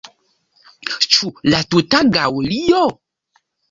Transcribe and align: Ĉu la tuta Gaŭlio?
Ĉu 1.05 1.31
la 1.53 1.63
tuta 1.77 2.03
Gaŭlio? 2.19 2.85